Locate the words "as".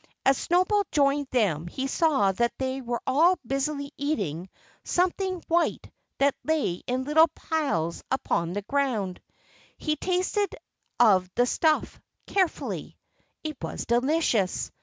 0.25-0.35